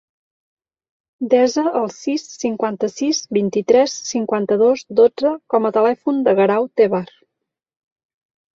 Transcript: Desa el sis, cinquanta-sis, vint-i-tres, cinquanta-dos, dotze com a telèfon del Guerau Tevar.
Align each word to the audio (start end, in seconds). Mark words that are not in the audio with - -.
Desa 1.33 1.65
el 1.81 1.85
sis, 1.95 2.23
cinquanta-sis, 2.45 3.19
vint-i-tres, 3.39 3.99
cinquanta-dos, 4.15 4.87
dotze 5.03 5.37
com 5.55 5.71
a 5.71 5.75
telèfon 5.79 6.25
del 6.29 6.43
Guerau 6.43 6.69
Tevar. 6.83 7.07